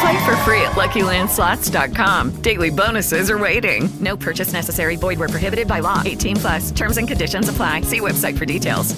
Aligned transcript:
Play 0.00 0.24
for 0.24 0.36
free 0.44 0.62
at 0.62 0.76
LuckyLandSlots.com. 0.76 2.42
Daily 2.42 2.70
bonuses 2.70 3.30
are 3.30 3.38
waiting. 3.38 3.88
No 4.00 4.16
purchase 4.16 4.52
necessary. 4.52 4.96
Void 4.96 5.18
where 5.18 5.28
prohibited 5.28 5.66
by 5.66 5.80
law. 5.80 6.02
18 6.04 6.36
plus. 6.36 6.70
Terms 6.70 6.98
and 6.98 7.08
conditions 7.08 7.48
apply. 7.48 7.82
See 7.82 8.00
website 8.00 8.36
for 8.38 8.44
details. 8.44 8.94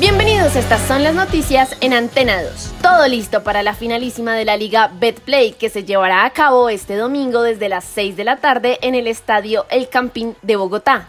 Bienvenidos, 0.00 0.56
estas 0.56 0.86
son 0.86 1.02
las 1.02 1.14
noticias 1.14 1.76
en 1.80 1.94
Antena 1.94 2.42
2. 2.42 2.74
Todo 2.82 3.06
listo 3.06 3.42
para 3.42 3.62
la 3.62 3.74
finalísima 3.74 4.34
de 4.34 4.44
la 4.44 4.56
Liga 4.56 4.90
Betplay 4.92 5.52
que 5.52 5.70
se 5.70 5.84
llevará 5.84 6.24
a 6.24 6.30
cabo 6.30 6.68
este 6.68 6.96
domingo 6.96 7.42
desde 7.42 7.68
las 7.68 7.84
6 7.84 8.16
de 8.16 8.24
la 8.24 8.36
tarde 8.36 8.78
en 8.82 8.94
el 8.94 9.06
estadio 9.06 9.64
El 9.70 9.88
Campín 9.88 10.36
de 10.42 10.56
Bogotá. 10.56 11.08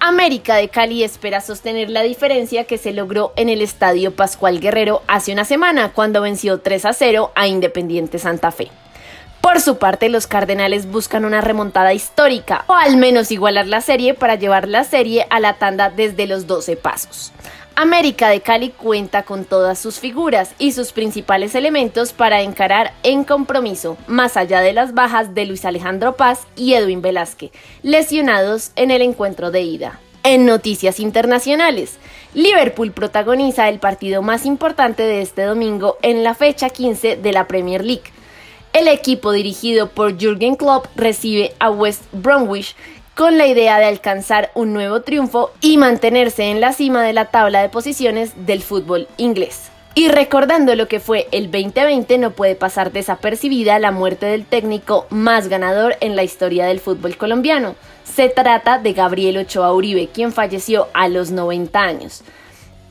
América 0.00 0.56
de 0.56 0.68
Cali 0.68 1.02
espera 1.02 1.40
sostener 1.40 1.90
la 1.90 2.02
diferencia 2.02 2.64
que 2.64 2.78
se 2.78 2.92
logró 2.92 3.32
en 3.36 3.48
el 3.48 3.62
Estadio 3.62 4.14
Pascual 4.14 4.60
Guerrero 4.60 5.02
hace 5.08 5.32
una 5.32 5.44
semana 5.44 5.92
cuando 5.92 6.22
venció 6.22 6.60
3 6.60 6.84
a 6.84 6.92
0 6.92 7.32
a 7.34 7.48
Independiente 7.48 8.18
Santa 8.18 8.52
Fe. 8.52 8.70
Por 9.40 9.60
su 9.60 9.78
parte, 9.78 10.08
los 10.08 10.26
Cardenales 10.26 10.86
buscan 10.86 11.24
una 11.24 11.40
remontada 11.40 11.94
histórica 11.94 12.64
o 12.68 12.74
al 12.74 12.96
menos 12.96 13.30
igualar 13.32 13.66
la 13.66 13.80
serie 13.80 14.14
para 14.14 14.36
llevar 14.36 14.68
la 14.68 14.84
serie 14.84 15.26
a 15.30 15.40
la 15.40 15.54
tanda 15.54 15.90
desde 15.90 16.26
los 16.26 16.46
12 16.46 16.76
pasos. 16.76 17.32
América 17.80 18.28
de 18.28 18.40
Cali 18.40 18.70
cuenta 18.70 19.22
con 19.22 19.44
todas 19.44 19.78
sus 19.78 20.00
figuras 20.00 20.52
y 20.58 20.72
sus 20.72 20.90
principales 20.90 21.54
elementos 21.54 22.12
para 22.12 22.42
encarar 22.42 22.92
en 23.04 23.22
compromiso, 23.22 23.96
más 24.08 24.36
allá 24.36 24.62
de 24.62 24.72
las 24.72 24.94
bajas 24.94 25.32
de 25.32 25.46
Luis 25.46 25.64
Alejandro 25.64 26.16
Paz 26.16 26.48
y 26.56 26.74
Edwin 26.74 27.02
Velázquez, 27.02 27.52
lesionados 27.84 28.72
en 28.74 28.90
el 28.90 29.00
encuentro 29.00 29.52
de 29.52 29.60
ida. 29.62 30.00
En 30.24 30.44
noticias 30.44 30.98
internacionales, 30.98 31.98
Liverpool 32.34 32.90
protagoniza 32.90 33.68
el 33.68 33.78
partido 33.78 34.22
más 34.22 34.44
importante 34.44 35.04
de 35.04 35.22
este 35.22 35.42
domingo 35.42 35.98
en 36.02 36.24
la 36.24 36.34
fecha 36.34 36.70
15 36.70 37.14
de 37.14 37.32
la 37.32 37.46
Premier 37.46 37.84
League. 37.84 38.10
El 38.72 38.88
equipo 38.88 39.30
dirigido 39.30 39.88
por 39.88 40.18
Jürgen 40.18 40.56
Klopp 40.56 40.86
recibe 40.96 41.54
a 41.60 41.70
West 41.70 42.02
Bromwich 42.10 42.74
con 43.18 43.36
la 43.36 43.48
idea 43.48 43.80
de 43.80 43.86
alcanzar 43.86 44.52
un 44.54 44.72
nuevo 44.72 45.02
triunfo 45.02 45.50
y 45.60 45.76
mantenerse 45.76 46.52
en 46.52 46.60
la 46.60 46.72
cima 46.72 47.02
de 47.02 47.12
la 47.12 47.24
tabla 47.24 47.60
de 47.60 47.68
posiciones 47.68 48.46
del 48.46 48.62
fútbol 48.62 49.08
inglés. 49.16 49.72
Y 49.96 50.06
recordando 50.06 50.76
lo 50.76 50.86
que 50.86 51.00
fue 51.00 51.26
el 51.32 51.50
2020, 51.50 52.16
no 52.18 52.30
puede 52.30 52.54
pasar 52.54 52.92
desapercibida 52.92 53.80
la 53.80 53.90
muerte 53.90 54.26
del 54.26 54.44
técnico 54.44 55.08
más 55.10 55.48
ganador 55.48 55.96
en 56.00 56.14
la 56.14 56.22
historia 56.22 56.66
del 56.66 56.78
fútbol 56.78 57.16
colombiano. 57.16 57.74
Se 58.04 58.28
trata 58.28 58.78
de 58.78 58.92
Gabriel 58.92 59.38
Ochoa 59.38 59.74
Uribe, 59.74 60.06
quien 60.14 60.32
falleció 60.32 60.86
a 60.94 61.08
los 61.08 61.32
90 61.32 61.76
años. 61.76 62.22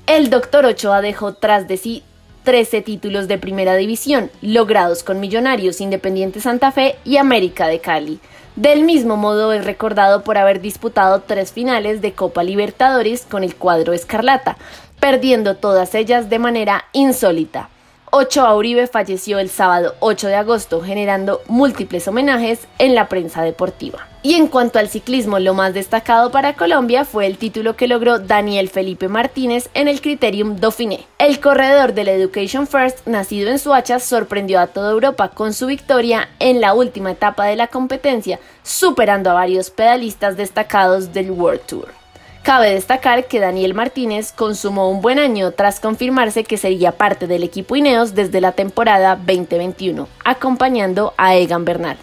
El 0.07 0.29
doctor 0.29 0.65
Ochoa 0.65 0.99
dejó 0.99 1.35
tras 1.35 1.69
de 1.69 1.77
sí 1.77 2.03
13 2.47 2.81
títulos 2.81 3.27
de 3.27 3.37
primera 3.37 3.75
división, 3.75 4.31
logrados 4.41 5.03
con 5.03 5.19
Millonarios, 5.19 5.81
Independiente 5.81 6.39
Santa 6.39 6.71
Fe 6.71 6.95
y 7.03 7.17
América 7.17 7.67
de 7.67 7.81
Cali. 7.81 8.21
Del 8.55 8.83
mismo 8.83 9.17
modo 9.17 9.51
es 9.51 9.65
recordado 9.65 10.23
por 10.23 10.37
haber 10.37 10.61
disputado 10.61 11.23
tres 11.27 11.51
finales 11.51 11.99
de 11.99 12.13
Copa 12.13 12.43
Libertadores 12.43 13.25
con 13.29 13.43
el 13.43 13.53
cuadro 13.55 13.91
Escarlata, 13.91 14.55
perdiendo 15.01 15.57
todas 15.57 15.93
ellas 15.93 16.29
de 16.29 16.39
manera 16.39 16.85
insólita. 16.93 17.67
Ochoa 18.09 18.55
Uribe 18.55 18.87
falleció 18.87 19.37
el 19.37 19.49
sábado 19.49 19.95
8 19.99 20.27
de 20.27 20.35
agosto, 20.35 20.81
generando 20.81 21.41
múltiples 21.47 22.07
homenajes 22.07 22.65
en 22.79 22.95
la 22.95 23.09
prensa 23.09 23.43
deportiva. 23.43 24.07
Y 24.23 24.35
en 24.35 24.47
cuanto 24.47 24.79
al 24.79 24.87
ciclismo, 24.87 25.39
lo 25.39 25.53
más 25.53 25.73
destacado 25.73 26.31
para 26.31 26.55
Colombia 26.55 27.03
fue 27.03 27.27
el 27.27 27.37
título 27.37 27.75
que 27.75 27.89
logró 27.89 28.17
Daniel 28.19 28.69
Felipe 28.69 29.09
Martínez 29.09 29.69
en 29.73 29.89
el 29.89 29.99
Criterium 29.99 30.55
Dauphiné. 30.55 31.05
El 31.19 31.41
corredor 31.41 31.93
del 31.93 32.07
Education 32.07 32.65
First, 32.65 33.05
nacido 33.07 33.51
en 33.51 33.59
Suacha, 33.59 33.99
sorprendió 33.99 34.61
a 34.61 34.67
toda 34.67 34.91
Europa 34.91 35.29
con 35.29 35.53
su 35.53 35.65
victoria 35.65 36.29
en 36.39 36.61
la 36.61 36.73
última 36.73 37.11
etapa 37.11 37.45
de 37.45 37.57
la 37.57 37.67
competencia, 37.67 38.39
superando 38.63 39.31
a 39.31 39.33
varios 39.33 39.69
pedalistas 39.69 40.37
destacados 40.37 41.11
del 41.11 41.31
World 41.31 41.61
Tour. 41.65 42.06
Cabe 42.47 42.73
destacar 42.73 43.27
que 43.27 43.39
Daniel 43.41 43.73
Martínez 43.73 44.31
consumó 44.31 44.89
un 44.89 45.01
buen 45.01 45.19
año 45.19 45.51
tras 45.51 45.81
confirmarse 45.81 46.45
que 46.45 46.55
sería 46.55 46.93
parte 46.93 47.27
del 47.27 47.43
equipo 47.43 47.75
Ineos 47.75 48.15
desde 48.15 48.39
la 48.39 48.53
temporada 48.53 49.17
2021, 49.17 50.07
acompañando 50.23 51.13
a 51.17 51.35
Egan 51.35 51.65
Bernal. 51.65 51.97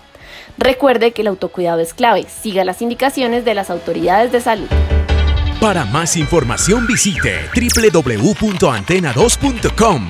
Recuerde 0.59 1.13
que 1.13 1.23
el 1.23 1.29
autocuidado 1.29 1.81
es 1.81 1.95
clave, 1.95 2.27
siga 2.29 2.63
las 2.63 2.83
indicaciones 2.83 3.47
de 3.47 3.55
las 3.55 3.71
autoridades 3.71 4.33
de 4.33 4.43
salud. 4.43 4.69
Para 5.63 5.87
más 5.87 6.15
información 6.15 6.87
visite 6.87 7.49
www.antena2.com 7.55 10.09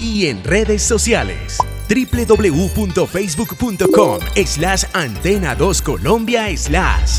y 0.00 0.28
en 0.28 0.42
redes 0.42 0.82
sociales 0.82 1.58
www.facebook.com 1.90 4.20
slash 4.46 4.84
antena 4.94 5.54
2 5.54 5.82
Colombia 5.82 6.46
slash. 6.56 7.18